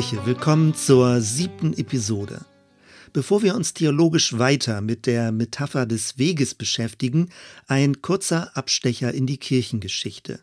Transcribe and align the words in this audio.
Kirche, 0.00 0.24
willkommen 0.24 0.74
zur 0.74 1.20
siebten 1.20 1.74
Episode. 1.74 2.46
Bevor 3.12 3.42
wir 3.42 3.54
uns 3.54 3.74
theologisch 3.74 4.38
weiter 4.38 4.80
mit 4.80 5.04
der 5.04 5.30
Metapher 5.30 5.84
des 5.84 6.16
Weges 6.16 6.54
beschäftigen, 6.54 7.28
ein 7.66 8.00
kurzer 8.00 8.56
Abstecher 8.56 9.12
in 9.12 9.26
die 9.26 9.36
Kirchengeschichte. 9.36 10.40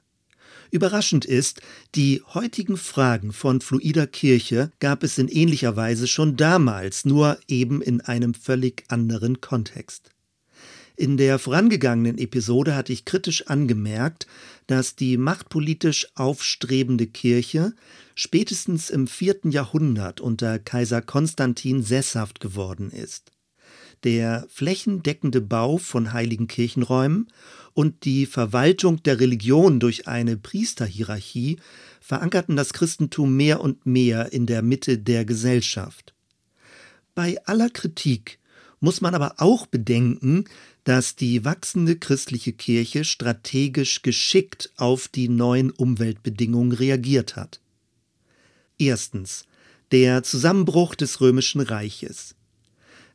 Überraschend 0.69 1.25
ist, 1.25 1.61
die 1.95 2.21
heutigen 2.35 2.77
Fragen 2.77 3.33
von 3.33 3.59
Fluider 3.59 4.05
Kirche 4.05 4.71
gab 4.79 5.01
es 5.01 5.17
in 5.17 5.27
ähnlicher 5.27 5.75
Weise 5.75 6.05
schon 6.05 6.37
damals, 6.37 7.03
nur 7.03 7.39
eben 7.47 7.81
in 7.81 7.99
einem 8.01 8.35
völlig 8.35 8.83
anderen 8.89 9.41
Kontext. 9.41 10.11
In 10.99 11.17
der 11.17 11.37
vorangegangenen 11.37 12.17
Episode 12.17 12.75
hatte 12.75 12.91
ich 12.91 13.05
kritisch 13.05 13.47
angemerkt, 13.47 14.25
dass 14.67 14.95
die 14.95 15.17
machtpolitisch 15.17 16.07
aufstrebende 16.15 17.07
Kirche 17.07 17.73
spätestens 18.15 18.89
im 18.89 19.07
vierten 19.07 19.51
Jahrhundert 19.51 20.21
unter 20.21 20.59
Kaiser 20.59 21.01
Konstantin 21.01 21.81
sesshaft 21.81 22.39
geworden 22.39 22.91
ist. 22.91 23.31
Der 24.03 24.45
flächendeckende 24.49 25.41
Bau 25.41 25.77
von 25.77 26.13
heiligen 26.13 26.47
Kirchenräumen 26.47 27.29
und 27.73 28.05
die 28.05 28.25
Verwaltung 28.25 29.01
der 29.03 29.19
Religion 29.19 29.79
durch 29.79 30.07
eine 30.07 30.37
Priesterhierarchie 30.37 31.59
verankerten 31.99 32.55
das 32.55 32.73
Christentum 32.73 33.35
mehr 33.35 33.61
und 33.61 33.85
mehr 33.85 34.31
in 34.33 34.45
der 34.45 34.61
Mitte 34.61 34.97
der 34.97 35.25
Gesellschaft. 35.25 36.13
Bei 37.15 37.43
aller 37.45 37.69
Kritik 37.69 38.39
muss 38.79 39.01
man 39.01 39.15
aber 39.15 39.35
auch 39.37 39.65
bedenken, 39.65 40.45
dass 40.87 41.17
die 41.17 41.43
wachsende 41.43 41.97
christliche 41.97 42.53
Kirche 42.53 43.03
strategisch 43.03 44.03
geschickt 44.03 44.71
auf 44.77 45.09
die 45.09 45.27
neuen 45.27 45.69
Umweltbedingungen 45.69 46.71
reagiert 46.71 47.35
hat. 47.35 47.59
Erstens 48.79 49.43
der 49.91 50.23
Zusammenbruch 50.23 50.95
des 50.95 51.19
römischen 51.19 51.59
Reiches. 51.59 52.35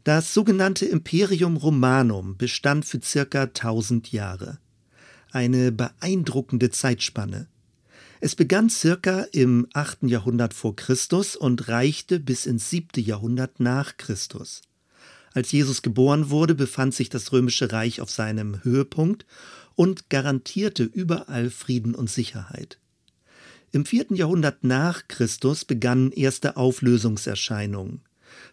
Das 0.04 0.34
sogenannte 0.34 0.84
Imperium 0.84 1.56
Romanum 1.56 2.36
bestand 2.36 2.84
für 2.84 3.00
circa 3.00 3.44
1000 3.44 4.12
Jahre. 4.12 4.58
Eine 5.30 5.72
beeindruckende 5.72 6.68
Zeitspanne. 6.68 7.48
Es 8.20 8.36
begann 8.36 8.68
circa 8.68 9.22
im 9.32 9.66
8. 9.72 10.02
Jahrhundert 10.02 10.52
vor 10.52 10.76
Christus 10.76 11.36
und 11.36 11.68
reichte 11.68 12.20
bis 12.20 12.44
ins 12.44 12.68
7. 12.68 13.02
Jahrhundert 13.02 13.60
nach 13.60 13.96
Christus. 13.96 14.60
Als 15.34 15.50
Jesus 15.52 15.82
geboren 15.82 16.30
wurde, 16.30 16.54
befand 16.54 16.94
sich 16.94 17.08
das 17.08 17.32
römische 17.32 17.72
Reich 17.72 18.00
auf 18.00 18.10
seinem 18.10 18.62
Höhepunkt 18.64 19.24
und 19.74 20.10
garantierte 20.10 20.84
überall 20.84 21.50
Frieden 21.50 21.94
und 21.94 22.10
Sicherheit. 22.10 22.78
Im 23.70 23.86
vierten 23.86 24.14
Jahrhundert 24.14 24.64
nach 24.64 25.08
Christus 25.08 25.64
begannen 25.64 26.12
erste 26.12 26.58
Auflösungserscheinungen. 26.58 28.02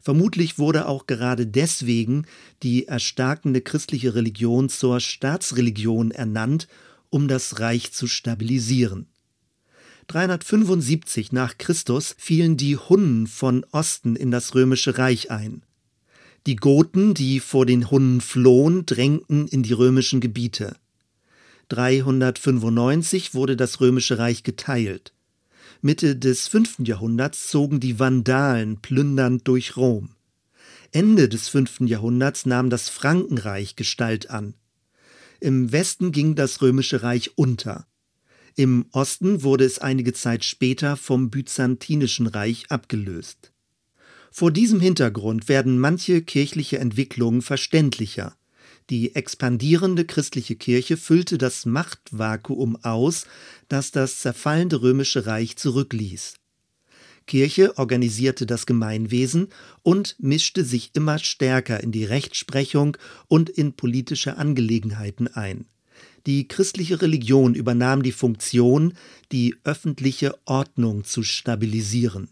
Vermutlich 0.02 0.58
wurde 0.58 0.88
auch 0.88 1.08
gerade 1.08 1.46
deswegen 1.46 2.26
die 2.64 2.88
erstarkende 2.88 3.62
christliche 3.62 4.16
Religion 4.16 4.70
zur 4.70 5.02
Staatsreligion 5.02 6.12
ernannt, 6.12 6.68
um 7.10 7.28
das 7.28 7.60
Reich 7.60 7.92
zu 7.92 8.08
stabilisieren. 8.08 9.08
375 10.08 11.34
nach 11.34 11.58
Christus 11.58 12.16
fielen 12.18 12.58
die 12.58 12.78
Hunnen 12.78 13.28
von 13.28 13.66
Osten 13.72 14.16
in 14.16 14.32
das 14.32 14.56
römische 14.56 14.98
Reich 14.98 15.32
ein. 15.32 15.64
Die 16.48 16.56
Goten, 16.56 17.14
die 17.14 17.40
vor 17.40 17.66
den 17.66 17.92
Hunnen 17.92 18.22
flohen, 18.22 18.86
drängten 18.86 19.48
in 19.48 19.64
die 19.64 19.74
römischen 19.74 20.22
Gebiete. 20.22 20.78
395 21.68 23.34
wurde 23.34 23.56
das 23.56 23.82
römische 23.82 24.18
Reich 24.18 24.44
geteilt. 24.44 25.14
Mitte 25.82 26.16
des 26.16 26.48
5. 26.48 26.80
Jahrhunderts 26.80 27.50
zogen 27.50 27.80
die 27.80 28.00
Vandalen 28.00 28.82
plündernd 28.82 29.48
durch 29.48 29.78
Rom. 29.78 30.10
Ende 30.92 31.30
des 31.30 31.48
5. 31.50 31.82
Jahrhunderts 31.82 32.46
nahm 32.46 32.70
das 32.70 32.90
Frankenreich 32.90 33.76
Gestalt 33.76 34.30
an. 34.30 34.56
Im 35.40 35.72
Westen 35.72 36.12
ging 36.12 36.36
das 36.36 36.62
römische 36.62 37.04
Reich 37.04 37.38
unter. 37.38 37.86
Im 38.56 38.88
Osten 38.92 39.44
wurde 39.44 39.64
es 39.64 39.80
einige 39.80 40.14
Zeit 40.14 40.44
später 40.44 40.98
vom 40.98 41.30
Byzantinischen 41.30 42.28
Reich 42.28 42.72
abgelöst. 42.72 43.54
Vor 44.32 44.52
diesem 44.52 44.80
Hintergrund 44.80 45.50
werden 45.50 45.80
manche 45.80 46.22
kirchliche 46.22 46.80
Entwicklungen 46.80 47.42
verständlicher. 47.42 48.36
Die 48.90 49.16
expandierende 49.16 50.06
christliche 50.06 50.56
Kirche 50.56 50.98
füllte 50.98 51.38
das 51.38 51.66
Machtvakuum 51.66 52.78
aus, 52.84 53.26
das 53.68 53.92
das 53.92 54.20
zerfallende 54.20 54.82
römische 54.82 55.26
Reich 55.28 55.58
zurückließ. 55.58 56.36
Kirche 57.28 57.78
organisierte 57.78 58.48
das 58.48 58.66
Gemeinwesen 58.66 59.50
und 59.84 60.16
mischte 60.18 60.66
sich 60.66 60.90
immer 60.94 61.20
stärker 61.20 61.84
in 61.84 61.92
die 61.92 62.04
Rechtsprechung 62.04 62.98
und 63.28 63.52
in 63.52 63.74
politische 63.74 64.38
Angelegenheiten 64.38 65.28
ein. 65.28 65.66
Die 66.26 66.48
christliche 66.48 67.04
Religion 67.04 67.54
übernahm 67.54 68.02
die 68.02 68.12
Funktion, 68.12 68.94
die 69.32 69.56
öffentliche 69.64 70.36
Ordnung 70.46 71.04
zu 71.04 71.22
stabilisieren. 71.22 72.30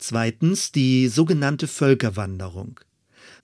Zweitens 0.00 0.72
die 0.72 1.08
sogenannte 1.08 1.68
Völkerwanderung. 1.68 2.80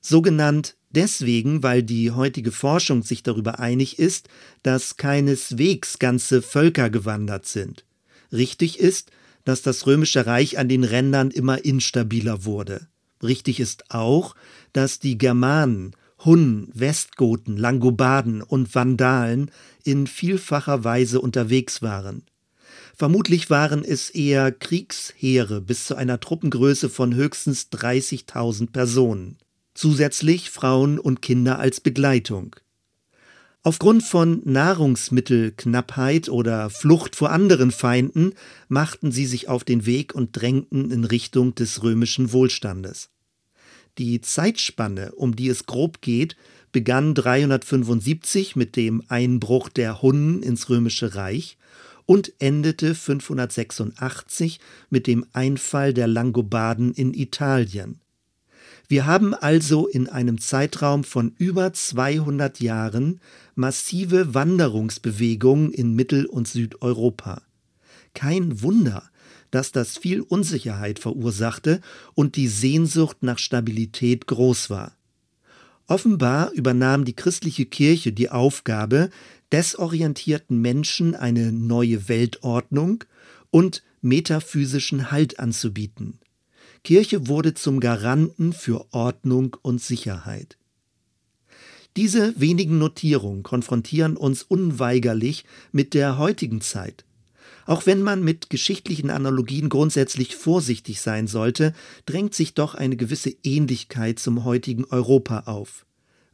Sogenannt 0.00 0.76
deswegen, 0.88 1.62
weil 1.62 1.82
die 1.82 2.12
heutige 2.12 2.50
Forschung 2.50 3.02
sich 3.02 3.22
darüber 3.22 3.60
einig 3.60 3.98
ist, 3.98 4.28
dass 4.62 4.96
keineswegs 4.96 5.98
ganze 5.98 6.40
Völker 6.40 6.88
gewandert 6.88 7.44
sind. 7.44 7.84
Richtig 8.32 8.80
ist, 8.80 9.10
dass 9.44 9.60
das 9.60 9.86
römische 9.86 10.26
Reich 10.26 10.58
an 10.58 10.68
den 10.68 10.82
Rändern 10.82 11.30
immer 11.30 11.64
instabiler 11.64 12.46
wurde. 12.46 12.88
Richtig 13.22 13.60
ist 13.60 13.90
auch, 13.90 14.34
dass 14.72 14.98
die 14.98 15.18
Germanen, 15.18 15.94
Hunnen, 16.24 16.70
Westgoten, 16.72 17.58
Langobarden 17.58 18.40
und 18.40 18.74
Vandalen 18.74 19.50
in 19.84 20.06
vielfacher 20.06 20.84
Weise 20.84 21.20
unterwegs 21.20 21.82
waren. 21.82 22.24
Vermutlich 22.98 23.50
waren 23.50 23.84
es 23.84 24.08
eher 24.08 24.50
Kriegsheere 24.50 25.60
bis 25.60 25.84
zu 25.84 25.96
einer 25.96 26.18
Truppengröße 26.18 26.88
von 26.88 27.14
höchstens 27.14 27.68
30.000 27.70 28.70
Personen. 28.70 29.36
Zusätzlich 29.74 30.48
Frauen 30.48 30.98
und 30.98 31.20
Kinder 31.20 31.58
als 31.58 31.82
Begleitung. 31.82 32.56
Aufgrund 33.62 34.02
von 34.02 34.40
Nahrungsmittelknappheit 34.44 36.30
oder 36.30 36.70
Flucht 36.70 37.16
vor 37.16 37.32
anderen 37.32 37.70
Feinden 37.70 38.32
machten 38.68 39.12
sie 39.12 39.26
sich 39.26 39.50
auf 39.50 39.62
den 39.62 39.84
Weg 39.84 40.14
und 40.14 40.30
drängten 40.32 40.90
in 40.90 41.04
Richtung 41.04 41.54
des 41.54 41.82
römischen 41.82 42.32
Wohlstandes. 42.32 43.10
Die 43.98 44.22
Zeitspanne, 44.22 45.12
um 45.12 45.36
die 45.36 45.48
es 45.48 45.66
grob 45.66 46.00
geht, 46.00 46.34
begann 46.72 47.14
375 47.14 48.56
mit 48.56 48.74
dem 48.74 49.02
Einbruch 49.08 49.68
der 49.68 50.00
Hunnen 50.00 50.42
ins 50.42 50.70
römische 50.70 51.14
Reich 51.14 51.58
und 52.06 52.32
endete 52.38 52.94
586 52.94 54.60
mit 54.90 55.06
dem 55.06 55.26
Einfall 55.32 55.92
der 55.92 56.06
Langobarden 56.06 56.92
in 56.92 57.12
Italien. 57.12 58.00
Wir 58.88 59.06
haben 59.06 59.34
also 59.34 59.88
in 59.88 60.08
einem 60.08 60.40
Zeitraum 60.40 61.02
von 61.02 61.34
über 61.38 61.72
200 61.72 62.60
Jahren 62.60 63.20
massive 63.56 64.34
Wanderungsbewegungen 64.34 65.72
in 65.72 65.94
Mittel- 65.94 66.26
und 66.26 66.46
Südeuropa. 66.46 67.42
Kein 68.14 68.62
Wunder, 68.62 69.10
dass 69.50 69.72
das 69.72 69.98
viel 69.98 70.20
Unsicherheit 70.20 71.00
verursachte 71.00 71.80
und 72.14 72.36
die 72.36 72.48
Sehnsucht 72.48 73.18
nach 73.22 73.38
Stabilität 73.38 74.26
groß 74.26 74.70
war. 74.70 74.95
Offenbar 75.86 76.50
übernahm 76.52 77.04
die 77.04 77.14
christliche 77.14 77.66
Kirche 77.66 78.12
die 78.12 78.30
Aufgabe, 78.30 79.10
desorientierten 79.52 80.60
Menschen 80.60 81.14
eine 81.14 81.52
neue 81.52 82.08
Weltordnung 82.08 83.04
und 83.50 83.82
metaphysischen 84.00 85.10
Halt 85.10 85.38
anzubieten. 85.38 86.18
Kirche 86.82 87.28
wurde 87.28 87.54
zum 87.54 87.80
Garanten 87.80 88.52
für 88.52 88.86
Ordnung 88.92 89.56
und 89.62 89.80
Sicherheit. 89.80 90.56
Diese 91.96 92.38
wenigen 92.38 92.78
Notierungen 92.78 93.42
konfrontieren 93.42 94.16
uns 94.16 94.42
unweigerlich 94.42 95.44
mit 95.72 95.94
der 95.94 96.18
heutigen 96.18 96.60
Zeit. 96.60 97.04
Auch 97.66 97.84
wenn 97.84 98.00
man 98.00 98.22
mit 98.22 98.48
geschichtlichen 98.48 99.10
Analogien 99.10 99.68
grundsätzlich 99.68 100.36
vorsichtig 100.36 101.00
sein 101.00 101.26
sollte, 101.26 101.74
drängt 102.06 102.32
sich 102.34 102.54
doch 102.54 102.74
eine 102.74 102.96
gewisse 102.96 103.34
Ähnlichkeit 103.42 104.18
zum 104.20 104.44
heutigen 104.44 104.84
Europa 104.84 105.40
auf. 105.46 105.84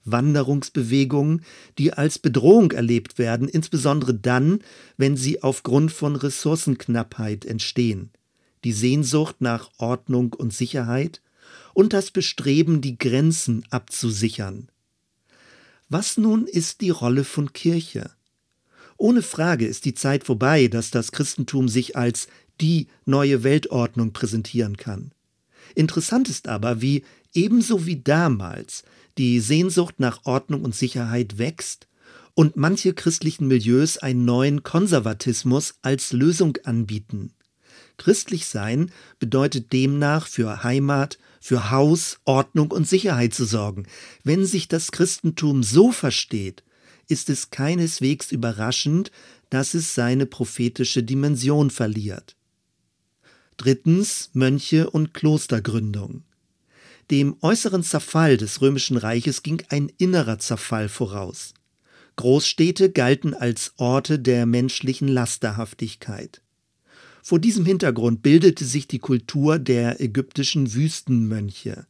Wanderungsbewegungen, 0.05 1.43
die 1.79 1.93
als 1.93 2.19
Bedrohung 2.19 2.73
erlebt 2.73 3.19
werden, 3.19 3.49
insbesondere 3.49 4.14
dann, 4.14 4.61
wenn 4.96 5.17
sie 5.17 5.43
aufgrund 5.43 5.93
von 5.93 6.17
Ressourcenknappheit 6.17 7.44
entstehen. 7.44 8.11
Die 8.64 8.73
Sehnsucht 8.73 9.37
nach 9.40 9.70
Ordnung 9.78 10.35
und 10.35 10.52
Sicherheit 10.52 11.23
und 11.73 11.93
das 11.93 12.11
Bestreben, 12.11 12.81
die 12.81 12.99
Grenzen 12.99 13.64
abzusichern. 13.70 14.69
Was 15.88 16.17
nun 16.17 16.46
ist 16.46 16.81
die 16.81 16.90
Rolle 16.90 17.25
von 17.25 17.52
Kirche? 17.52 18.11
Ohne 19.02 19.22
Frage 19.22 19.66
ist 19.66 19.84
die 19.84 19.94
Zeit 19.94 20.22
vorbei, 20.22 20.69
dass 20.69 20.93
das 20.93 21.10
Christentum 21.10 21.69
sich 21.69 21.96
als 21.96 22.28
die 22.60 22.87
neue 23.04 23.43
Weltordnung 23.43 24.12
präsentieren 24.12 24.76
kann. 24.76 25.10
Interessant 25.75 26.28
ist 26.28 26.46
aber, 26.46 26.81
wie 26.81 27.02
ebenso 27.34 27.84
wie 27.84 27.96
damals 27.96 28.84
die 29.19 29.40
Sehnsucht 29.40 29.96
nach 29.99 30.20
Ordnung 30.22 30.62
und 30.62 30.76
Sicherheit 30.76 31.37
wächst 31.38 31.88
und 32.34 32.56
manche 32.56 32.94
christlichen 32.94 33.49
Milieus 33.49 33.99
einen 33.99 34.25
neuen 34.25 34.62
Konservatismus 34.62 35.75
als 35.82 36.12
Lösung 36.12 36.58
anbieten. 36.62 37.32
Christlich 37.96 38.46
sein 38.46 38.93
bedeutet 39.19 39.72
demnach 39.72 40.28
für 40.28 40.62
Heimat, 40.62 41.19
für 41.40 41.72
Haus, 41.72 42.20
Ordnung 42.25 42.70
und 42.70 42.87
Sicherheit 42.87 43.34
zu 43.34 43.46
sorgen. 43.46 43.88
Wenn 44.22 44.46
sich 44.46 44.69
das 44.69 44.93
Christentum 44.93 45.64
so 45.64 45.90
versteht, 45.90 46.62
ist 47.08 47.31
es 47.31 47.50
keineswegs 47.50 48.32
überraschend, 48.32 49.10
dass 49.50 49.75
es 49.75 49.94
seine 49.94 50.26
prophetische 50.26 51.02
Dimension 51.02 51.70
verliert. 51.70 52.37
Drittens 53.56 54.31
Mönche 54.32 54.90
und 54.90 55.12
Klostergründung. 55.14 56.25
Dem 57.10 57.37
äußeren 57.43 57.82
Zerfall 57.82 58.37
des 58.37 58.62
römischen 58.62 58.96
Reiches 58.96 59.43
ging 59.43 59.62
ein 59.69 59.93
innerer 59.99 60.38
Zerfall 60.38 60.88
voraus. 60.88 61.52
Großstädte 62.16 62.90
galten 62.90 63.34
als 63.34 63.72
Orte 63.76 64.19
der 64.19 64.46
menschlichen 64.46 65.08
Lasterhaftigkeit. 65.08 66.43
Vor 67.22 67.38
diesem 67.38 67.64
Hintergrund 67.64 68.22
bildete 68.22 68.64
sich 68.64 68.88
die 68.88 68.99
Kultur 68.99 69.58
der 69.58 70.00
ägyptischen 70.00 70.75
Wüstenmönche. 70.75 71.87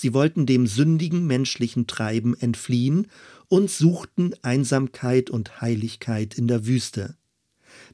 Sie 0.00 0.14
wollten 0.14 0.46
dem 0.46 0.66
sündigen 0.66 1.26
menschlichen 1.26 1.86
Treiben 1.86 2.34
entfliehen 2.34 3.08
und 3.48 3.70
suchten 3.70 4.32
Einsamkeit 4.40 5.28
und 5.28 5.60
Heiligkeit 5.60 6.38
in 6.38 6.48
der 6.48 6.66
Wüste. 6.66 7.18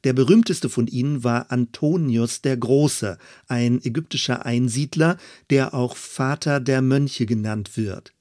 Der 0.05 0.13
berühmteste 0.13 0.69
von 0.69 0.87
ihnen 0.87 1.25
war 1.25 1.51
Antonius 1.51 2.43
der 2.43 2.59
Große, 2.59 3.19
ein 3.49 3.85
ägyptischer 3.85 4.47
Einsiedler, 4.47 5.19
der 5.51 5.75
auch 5.75 5.97
Vater 5.97 6.61
der 6.61 6.81
Mönche 6.81 7.27
genannt 7.27 7.77
wird. 7.77 8.13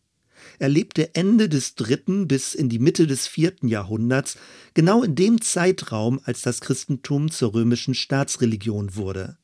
Er 0.57 0.69
lebte 0.69 1.13
Ende 1.13 1.47
des 1.47 1.75
dritten 1.75 2.27
bis 2.27 2.55
in 2.55 2.69
die 2.69 2.79
Mitte 2.79 3.05
des 3.05 3.27
vierten 3.27 3.67
Jahrhunderts, 3.67 4.35
genau 4.73 5.03
in 5.03 5.13
dem 5.13 5.41
Zeitraum, 5.41 6.19
als 6.23 6.41
das 6.41 6.59
Christentum 6.59 7.29
zur 7.29 7.53
römischen 7.53 7.93
Staatsreligion 7.93 8.95
wurde. 8.95 9.37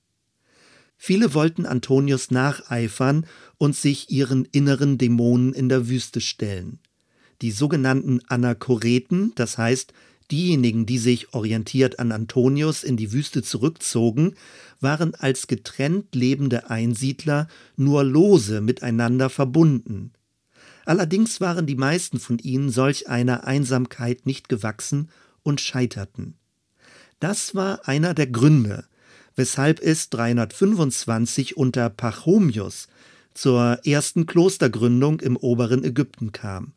Viele 1.03 1.33
wollten 1.33 1.65
Antonius 1.65 2.29
nacheifern 2.29 3.25
und 3.57 3.75
sich 3.75 4.11
ihren 4.11 4.45
inneren 4.45 4.99
Dämonen 4.99 5.51
in 5.51 5.67
der 5.67 5.89
Wüste 5.89 6.21
stellen. 6.21 6.77
Die 7.41 7.49
sogenannten 7.49 8.19
Anachoreten, 8.27 9.31
das 9.33 9.57
heißt 9.57 9.93
diejenigen, 10.29 10.85
die 10.85 10.99
sich 10.99 11.33
orientiert 11.33 11.97
an 11.97 12.11
Antonius 12.11 12.83
in 12.83 12.97
die 12.97 13.13
Wüste 13.13 13.41
zurückzogen, 13.41 14.35
waren 14.79 15.15
als 15.15 15.47
getrennt 15.47 16.13
lebende 16.13 16.69
Einsiedler 16.69 17.47
nur 17.75 18.03
lose 18.03 18.61
miteinander 18.61 19.31
verbunden. 19.31 20.11
Allerdings 20.85 21.41
waren 21.41 21.65
die 21.65 21.73
meisten 21.73 22.19
von 22.19 22.37
ihnen 22.37 22.69
solch 22.69 23.09
einer 23.09 23.47
Einsamkeit 23.47 24.27
nicht 24.27 24.49
gewachsen 24.49 25.09
und 25.41 25.61
scheiterten. 25.61 26.35
Das 27.19 27.55
war 27.55 27.87
einer 27.87 28.13
der 28.13 28.27
Gründe, 28.27 28.85
weshalb 29.35 29.79
es 29.81 30.09
325 30.09 31.57
unter 31.57 31.89
Pachomius 31.89 32.87
zur 33.33 33.79
ersten 33.85 34.25
Klostergründung 34.25 35.19
im 35.19 35.37
oberen 35.37 35.83
Ägypten 35.83 36.31
kam. 36.31 36.73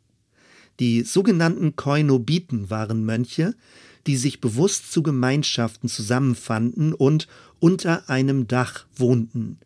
Die 0.79 1.03
sogenannten 1.03 1.75
Koinobiten 1.75 2.69
waren 2.69 3.05
Mönche, 3.05 3.55
die 4.07 4.17
sich 4.17 4.41
bewusst 4.41 4.91
zu 4.91 5.03
Gemeinschaften 5.03 5.89
zusammenfanden 5.89 6.93
und 6.93 7.27
unter 7.59 8.09
einem 8.09 8.47
Dach 8.47 8.85
wohnten. 8.95 9.57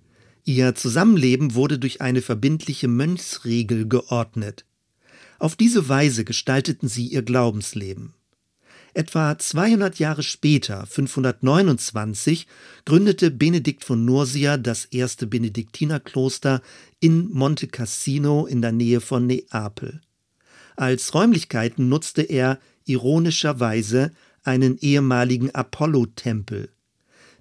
Ihr 0.45 0.75
Zusammenleben 0.75 1.53
wurde 1.55 1.77
durch 1.77 2.01
eine 2.01 2.21
verbindliche 2.21 2.87
Mönchsregel 2.87 3.87
geordnet. 3.87 4.65
Auf 5.37 5.55
diese 5.55 5.89
Weise 5.89 6.25
gestalteten 6.25 6.87
sie 6.87 7.07
ihr 7.07 7.21
Glaubensleben. 7.21 8.13
Etwa 8.93 9.37
200 9.37 9.99
Jahre 9.99 10.23
später, 10.23 10.85
529, 10.85 12.47
gründete 12.85 13.29
Benedikt 13.29 13.83
von 13.83 14.03
Nursia 14.03 14.57
das 14.57 14.85
erste 14.85 15.27
Benediktinerkloster 15.27 16.61
in 16.99 17.29
Monte 17.29 17.67
Cassino 17.67 18.45
in 18.47 18.61
der 18.61 18.71
Nähe 18.71 18.99
von 18.99 19.27
Neapel. 19.27 20.01
Als 20.75 21.13
Räumlichkeiten 21.13 21.89
nutzte 21.89 22.23
er 22.23 22.59
ironischerweise 22.85 24.11
einen 24.43 24.77
ehemaligen 24.79 25.53
Apollo-Tempel. 25.53 26.69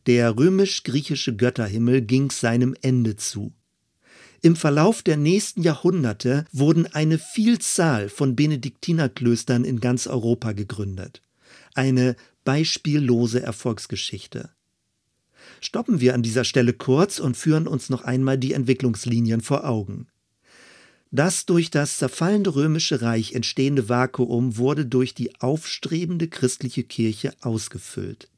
Der 0.07 0.37
römisch-griechische 0.37 1.37
Götterhimmel 1.37 2.03
ging 2.03 2.31
seinem 2.31 2.75
Ende 2.83 3.17
zu. 3.17 3.53
Im 4.43 4.55
Verlauf 4.55 5.03
der 5.03 5.17
nächsten 5.17 5.63
Jahrhunderte 5.63 6.45
wurden 6.53 6.87
eine 6.87 7.19
Vielzahl 7.19 8.09
von 8.09 8.37
Benediktinerklöstern 8.37 9.65
in 9.65 9.81
ganz 9.81 10.07
Europa 10.07 10.53
gegründet. 10.53 11.23
Eine 11.79 12.17
beispiellose 12.43 13.41
Erfolgsgeschichte. 13.41 14.51
Stoppen 15.61 16.01
wir 16.01 16.15
an 16.15 16.25
dieser 16.25 16.43
Stelle 16.43 16.73
kurz 16.73 17.21
und 17.21 17.37
führen 17.37 17.69
uns 17.69 17.89
noch 17.89 18.03
einmal 18.03 18.37
die 18.37 18.53
Entwicklungslinien 18.53 19.43
vor 19.43 19.65
Augen. 19.65 20.09
Das 21.13 21.47
durch 21.47 21.71
das 21.71 21.99
zerfallende 21.99 22.57
römische 22.57 23.01
Reich 23.01 23.33
entstehende 23.33 23.89
Vakuum 23.89 24.57
wurde 24.57 24.87
durch 24.87 25.15
die 25.15 25.41
aufstrebende 25.41 26.27
christliche 26.27 26.83
Kirche 26.83 27.33
ausgefüllt. 27.43 28.29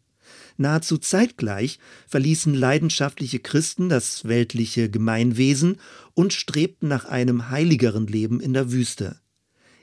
Nahezu 0.59 0.99
zeitgleich 0.99 1.79
verließen 2.09 2.53
leidenschaftliche 2.53 3.39
Christen 3.39 3.89
das 3.89 4.27
weltliche 4.27 4.91
Gemeinwesen 4.91 5.79
und 6.13 6.35
strebten 6.35 6.89
nach 6.89 7.07
einem 7.07 7.49
heiligeren 7.49 8.07
Leben 8.07 8.39
in 8.39 8.53
der 8.53 8.71
Wüste, 8.71 9.19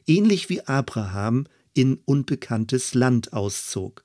ähnlich 0.05 0.47
wie 0.47 0.61
Abraham 0.61 1.47
in 1.77 1.99
unbekanntes 2.05 2.93
Land 2.93 3.33
auszog. 3.33 4.03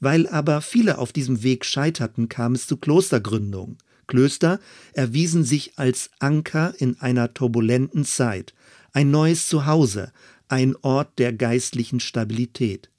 Weil 0.00 0.26
aber 0.26 0.60
viele 0.60 0.98
auf 0.98 1.12
diesem 1.12 1.42
Weg 1.42 1.64
scheiterten, 1.64 2.28
kam 2.28 2.54
es 2.54 2.66
zu 2.66 2.76
Klostergründung. 2.76 3.78
Klöster 4.06 4.60
erwiesen 4.92 5.44
sich 5.44 5.78
als 5.78 6.10
Anker 6.18 6.74
in 6.78 7.00
einer 7.00 7.32
turbulenten 7.32 8.04
Zeit, 8.04 8.52
ein 8.92 9.10
neues 9.10 9.48
Zuhause, 9.48 10.12
ein 10.48 10.76
Ort 10.82 11.18
der 11.18 11.32
geistlichen 11.32 12.00
Stabilität. 12.00 12.90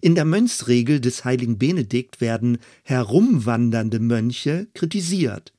In 0.00 0.14
der 0.14 0.24
Mönchsregel 0.24 1.00
des 1.00 1.24
heiligen 1.24 1.58
Benedikt 1.58 2.20
werden 2.20 2.58
herumwandernde 2.84 3.98
Mönche 3.98 4.68
kritisiert. 4.72 5.52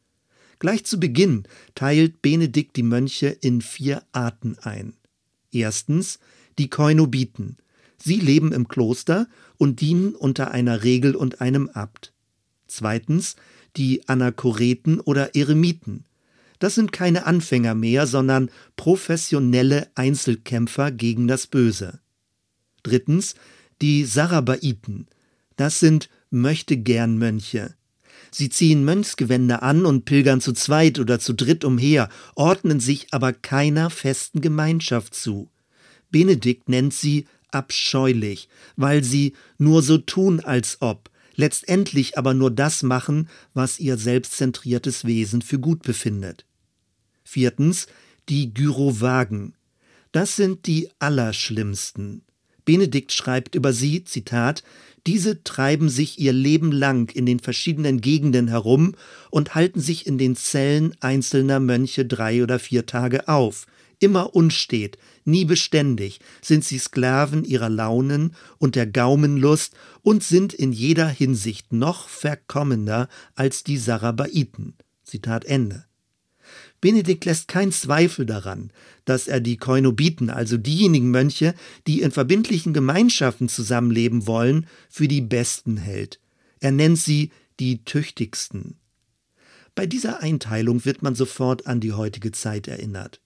Gleich 0.60 0.86
zu 0.86 1.00
Beginn 1.00 1.44
teilt 1.76 2.22
Benedikt 2.22 2.76
die 2.76 2.84
Mönche 2.84 3.28
in 3.28 3.62
vier 3.62 4.04
Arten 4.14 4.58
ein. 4.62 4.94
Erstens 5.52 6.20
die 6.60 6.70
Koinobiten. 6.70 7.58
Sie 7.98 8.18
leben 8.18 8.52
im 8.52 8.68
Kloster 8.68 9.28
und 9.58 9.82
dienen 9.82 10.14
unter 10.14 10.52
einer 10.52 10.84
Regel 10.84 11.16
und 11.16 11.42
einem 11.42 11.70
Abt. 11.70 12.14
Zweitens 12.68 13.36
die 13.76 14.08
Anachoreten 14.08 15.00
oder 15.00 15.36
Eremiten. 15.36 16.06
Das 16.60 16.76
sind 16.76 16.92
keine 16.92 17.26
Anfänger 17.26 17.74
mehr, 17.74 18.06
sondern 18.06 18.52
professionelle 18.76 19.90
Einzelkämpfer 19.96 20.92
gegen 20.92 21.28
das 21.28 21.48
Böse. 21.48 22.00
Drittens 22.84 23.36
die 23.82 24.06
Sarabaiten. 24.06 25.08
Das 25.56 25.80
sind 25.80 26.10
Möchtegern-Mönche. 26.32 27.76
Sie 28.32 28.50
ziehen 28.50 28.84
Mönchsgewänder 28.84 29.64
an 29.64 29.86
und 29.86 30.06
pilgern 30.06 30.42
zu 30.42 30.54
zweit 30.54 31.00
oder 31.00 31.20
zu 31.20 31.34
dritt 31.34 31.64
umher, 31.64 32.10
ordnen 32.36 32.80
sich 32.80 33.08
aber 33.12 33.34
keiner 33.34 33.90
festen 33.90 34.42
Gemeinschaft 34.42 35.16
zu. 35.16 35.50
Benedikt 36.12 36.70
nennt 36.70 36.94
sie 36.94 37.26
abscheulich, 37.52 38.50
weil 38.76 39.04
sie 39.04 39.34
nur 39.58 39.82
so 39.82 39.98
tun, 39.98 40.40
als 40.40 40.78
ob, 40.82 41.10
letztendlich 41.36 42.18
aber 42.18 42.34
nur 42.34 42.52
das 42.52 42.84
machen, 42.84 43.30
was 43.54 43.80
ihr 43.80 43.98
selbstzentriertes 43.98 45.06
Wesen 45.06 45.42
für 45.42 45.60
gut 45.60 45.84
befindet. 45.84 46.46
Viertens, 47.24 47.88
die 48.28 48.54
Gyrovagen. 48.54 49.56
Das 50.12 50.36
sind 50.36 50.66
die 50.68 50.90
Allerschlimmsten. 51.00 52.24
Benedikt 52.66 53.12
schreibt 53.12 53.56
über 53.56 53.74
sie, 53.74 54.04
Zitat, 54.04 54.64
diese 55.08 55.44
treiben 55.44 55.90
sich 55.90 56.20
ihr 56.20 56.34
Leben 56.34 56.72
lang 56.72 57.10
in 57.16 57.26
den 57.26 57.40
verschiedenen 57.40 58.02
Gegenden 58.02 58.48
herum 58.48 58.96
und 59.32 59.56
halten 59.56 59.80
sich 59.80 60.06
in 60.06 60.18
den 60.18 60.36
Zellen 60.36 60.96
einzelner 61.00 61.60
Mönche 61.60 62.06
drei 62.06 62.44
oder 62.44 62.60
vier 62.60 62.86
Tage 62.86 63.28
auf. 63.28 63.66
Immer 64.00 64.34
unstet, 64.34 64.98
nie 65.26 65.44
beständig, 65.44 66.22
sind 66.42 66.64
sie 66.64 66.80
Sklaven 66.80 67.44
ihrer 67.44 67.70
Launen 67.70 68.34
und 68.58 68.76
der 68.76 68.88
Gaumenlust 68.88 69.76
und 70.02 70.24
sind 70.24 70.54
in 70.54 70.72
jeder 70.72 71.08
Hinsicht 71.08 71.74
noch 71.74 72.08
verkommener 72.08 73.10
als 73.36 73.64
die 73.64 73.78
Sarabaiten. 73.78 74.76
Zitat 75.04 75.44
Ende. 75.44 75.86
Benedikt 76.82 77.26
lässt 77.26 77.50
keinen 77.50 77.74
Zweifel 77.74 78.26
daran, 78.26 78.72
dass 79.04 79.28
er 79.28 79.42
die 79.42 79.58
Koinobiten, 79.58 80.30
also 80.30 80.56
diejenigen 80.56 81.12
Mönche, 81.12 81.54
die 81.88 82.02
in 82.02 82.12
verbindlichen 82.12 82.74
Gemeinschaften 82.74 83.50
zusammenleben 83.50 84.28
wollen, 84.28 84.66
für 84.90 85.10
die 85.10 85.22
Besten 85.22 85.76
hält. 85.76 86.22
Er 86.62 86.72
nennt 86.72 86.98
sie 86.98 87.32
die 87.60 87.84
tüchtigsten. 87.84 88.78
Bei 89.76 89.86
dieser 89.86 90.22
Einteilung 90.22 90.86
wird 90.86 91.02
man 91.02 91.16
sofort 91.16 91.68
an 91.68 91.82
die 91.82 91.94
heutige 91.94 92.32
Zeit 92.32 92.68
erinnert. 92.68 93.22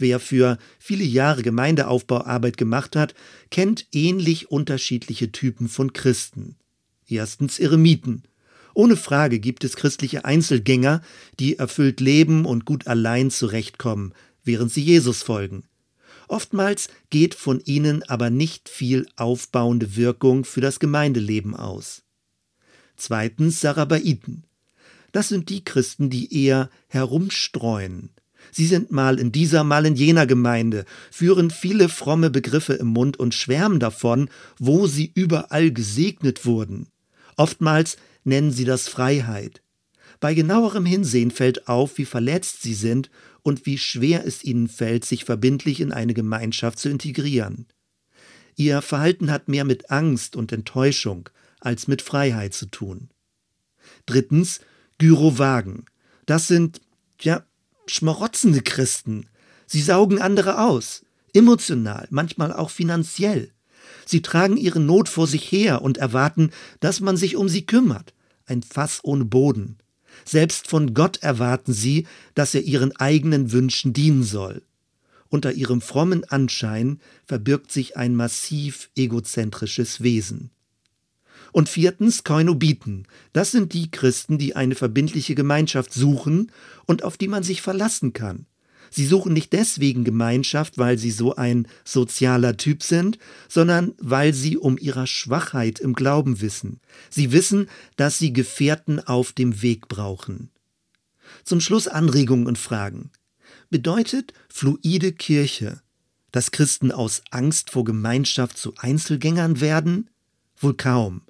Wer 0.00 0.18
für 0.18 0.56
viele 0.78 1.04
Jahre 1.04 1.42
Gemeindeaufbauarbeit 1.42 2.56
gemacht 2.56 2.96
hat, 2.96 3.14
kennt 3.50 3.86
ähnlich 3.92 4.50
unterschiedliche 4.50 5.30
Typen 5.30 5.68
von 5.68 5.92
Christen. 5.92 6.56
Erstens 7.06 7.58
Eremiten. 7.58 8.22
Ohne 8.72 8.96
Frage 8.96 9.40
gibt 9.40 9.62
es 9.62 9.76
christliche 9.76 10.24
Einzelgänger, 10.24 11.02
die 11.38 11.58
erfüllt 11.58 12.00
leben 12.00 12.46
und 12.46 12.64
gut 12.64 12.86
allein 12.86 13.30
zurechtkommen, 13.30 14.14
während 14.42 14.72
sie 14.72 14.80
Jesus 14.80 15.22
folgen. 15.22 15.64
Oftmals 16.28 16.88
geht 17.10 17.34
von 17.34 17.60
ihnen 17.60 18.02
aber 18.04 18.30
nicht 18.30 18.70
viel 18.70 19.06
aufbauende 19.16 19.96
Wirkung 19.96 20.46
für 20.46 20.62
das 20.62 20.80
Gemeindeleben 20.80 21.54
aus. 21.54 22.04
Zweitens 22.96 23.60
Sarabaiten. 23.60 24.44
Das 25.12 25.28
sind 25.28 25.50
die 25.50 25.62
Christen, 25.62 26.08
die 26.08 26.42
eher 26.42 26.70
herumstreuen. 26.88 28.14
Sie 28.52 28.66
sind 28.66 28.90
mal 28.90 29.18
in 29.18 29.32
dieser, 29.32 29.64
mal 29.64 29.86
in 29.86 29.94
jener 29.94 30.26
Gemeinde, 30.26 30.84
führen 31.10 31.50
viele 31.50 31.88
fromme 31.88 32.30
Begriffe 32.30 32.74
im 32.74 32.88
Mund 32.88 33.18
und 33.18 33.34
schwärmen 33.34 33.80
davon, 33.80 34.28
wo 34.58 34.86
sie 34.86 35.10
überall 35.14 35.70
gesegnet 35.70 36.44
wurden. 36.46 36.88
Oftmals 37.36 37.96
nennen 38.24 38.50
sie 38.50 38.64
das 38.64 38.88
Freiheit. 38.88 39.62
Bei 40.18 40.34
genauerem 40.34 40.84
Hinsehen 40.84 41.30
fällt 41.30 41.68
auf, 41.68 41.96
wie 41.96 42.04
verletzt 42.04 42.62
sie 42.62 42.74
sind 42.74 43.10
und 43.42 43.64
wie 43.64 43.78
schwer 43.78 44.26
es 44.26 44.44
ihnen 44.44 44.68
fällt, 44.68 45.04
sich 45.04 45.24
verbindlich 45.24 45.80
in 45.80 45.92
eine 45.92 46.12
Gemeinschaft 46.12 46.78
zu 46.78 46.90
integrieren. 46.90 47.66
Ihr 48.56 48.82
Verhalten 48.82 49.30
hat 49.30 49.48
mehr 49.48 49.64
mit 49.64 49.90
Angst 49.90 50.36
und 50.36 50.52
Enttäuschung 50.52 51.30
als 51.60 51.88
mit 51.88 52.02
Freiheit 52.02 52.52
zu 52.52 52.66
tun. 52.66 53.08
Drittens, 54.04 54.60
Gyrowagen. 54.98 55.86
Das 56.26 56.46
sind, 56.46 56.80
ja, 57.20 57.44
schmarotzende 57.92 58.62
Christen. 58.62 59.26
Sie 59.66 59.82
saugen 59.82 60.20
andere 60.20 60.62
aus, 60.62 61.02
emotional, 61.32 62.06
manchmal 62.10 62.52
auch 62.52 62.70
finanziell. 62.70 63.52
Sie 64.06 64.22
tragen 64.22 64.56
ihre 64.56 64.80
Not 64.80 65.08
vor 65.08 65.26
sich 65.26 65.50
her 65.52 65.82
und 65.82 65.98
erwarten, 65.98 66.50
dass 66.80 67.00
man 67.00 67.16
sich 67.16 67.36
um 67.36 67.48
sie 67.48 67.66
kümmert. 67.66 68.12
Ein 68.46 68.62
Fass 68.62 69.00
ohne 69.02 69.24
Boden. 69.24 69.78
Selbst 70.24 70.68
von 70.68 70.94
Gott 70.94 71.18
erwarten 71.22 71.72
sie, 71.72 72.06
dass 72.34 72.54
er 72.54 72.62
ihren 72.62 72.96
eigenen 72.96 73.52
Wünschen 73.52 73.92
dienen 73.92 74.24
soll. 74.24 74.62
Unter 75.28 75.52
ihrem 75.52 75.80
frommen 75.80 76.24
Anschein 76.24 77.00
verbirgt 77.24 77.70
sich 77.70 77.96
ein 77.96 78.16
massiv 78.16 78.90
egozentrisches 78.96 80.02
Wesen. 80.02 80.50
Und 81.52 81.68
viertens 81.68 82.24
Koinobiten. 82.24 83.06
Das 83.32 83.50
sind 83.50 83.72
die 83.72 83.90
Christen, 83.90 84.38
die 84.38 84.56
eine 84.56 84.74
verbindliche 84.74 85.34
Gemeinschaft 85.34 85.92
suchen 85.92 86.52
und 86.86 87.02
auf 87.02 87.16
die 87.16 87.28
man 87.28 87.42
sich 87.42 87.62
verlassen 87.62 88.12
kann. 88.12 88.46
Sie 88.90 89.06
suchen 89.06 89.32
nicht 89.32 89.52
deswegen 89.52 90.02
Gemeinschaft, 90.02 90.76
weil 90.76 90.98
sie 90.98 91.12
so 91.12 91.36
ein 91.36 91.68
sozialer 91.84 92.56
Typ 92.56 92.82
sind, 92.82 93.18
sondern 93.48 93.94
weil 93.98 94.34
sie 94.34 94.56
um 94.56 94.76
ihrer 94.78 95.06
Schwachheit 95.06 95.78
im 95.78 95.94
Glauben 95.94 96.40
wissen. 96.40 96.80
Sie 97.08 97.30
wissen, 97.30 97.68
dass 97.96 98.18
sie 98.18 98.32
Gefährten 98.32 98.98
auf 98.98 99.32
dem 99.32 99.62
Weg 99.62 99.86
brauchen. 99.88 100.50
Zum 101.44 101.60
Schluss 101.60 101.86
Anregungen 101.86 102.46
und 102.46 102.58
Fragen. 102.58 103.10
Bedeutet 103.70 104.34
fluide 104.48 105.12
Kirche, 105.12 105.80
dass 106.32 106.50
Christen 106.50 106.90
aus 106.90 107.22
Angst 107.30 107.70
vor 107.70 107.84
Gemeinschaft 107.84 108.58
zu 108.58 108.74
Einzelgängern 108.76 109.60
werden? 109.60 110.10
Wohl 110.56 110.74
kaum. 110.74 111.22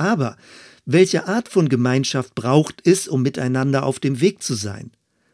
Aber 0.00 0.38
welche 0.86 1.28
Art 1.28 1.50
von 1.50 1.68
Gemeinschaft 1.68 2.34
braucht 2.34 2.86
es, 2.86 3.06
um 3.06 3.20
miteinander 3.20 3.84
auf 3.84 4.00
dem 4.00 4.22
Weg 4.22 4.42
zu 4.42 4.54
sein? 4.54 4.92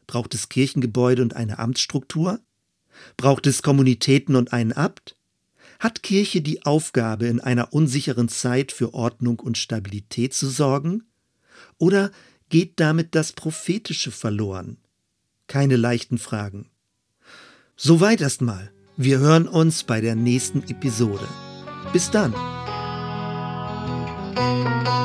Braucht 0.08 0.34
es 0.34 0.48
Kirchengebäude 0.48 1.22
und 1.22 1.36
eine 1.36 1.60
Amtsstruktur? 1.60 2.40
Braucht 3.16 3.46
es 3.46 3.62
Kommunitäten 3.62 4.34
und 4.34 4.52
einen 4.52 4.72
Abt? 4.72 5.14
Hat 5.78 6.02
Kirche 6.02 6.40
die 6.40 6.66
Aufgabe, 6.66 7.26
in 7.26 7.38
einer 7.38 7.72
unsicheren 7.72 8.28
Zeit 8.28 8.72
für 8.72 8.92
Ordnung 8.92 9.38
und 9.38 9.56
Stabilität 9.56 10.34
zu 10.34 10.48
sorgen? 10.48 11.04
Oder 11.78 12.10
geht 12.48 12.80
damit 12.80 13.14
das 13.14 13.32
Prophetische 13.32 14.10
verloren? 14.10 14.78
Keine 15.46 15.76
leichten 15.76 16.18
Fragen. 16.18 16.70
Soweit 17.76 18.20
erstmal. 18.20 18.72
Wir 18.96 19.20
hören 19.20 19.46
uns 19.46 19.84
bei 19.84 20.00
der 20.00 20.16
nächsten 20.16 20.64
Episode. 20.64 21.28
Bis 21.92 22.10
dann. 22.10 22.34
Música 24.46 24.95